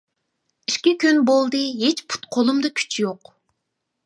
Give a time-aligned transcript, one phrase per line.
[0.71, 3.35] ئىككى كۈن بولدى ھېچ پۇت قۇلۇمدا كۈچ يوق.